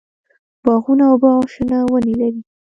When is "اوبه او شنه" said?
1.11-1.79